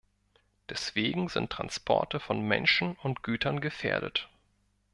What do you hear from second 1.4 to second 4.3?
Transporte von Menschen und Gütern gefährdet.